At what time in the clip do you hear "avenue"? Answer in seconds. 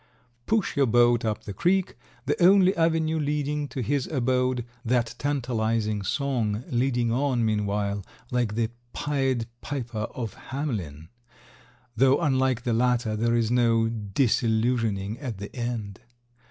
2.75-3.19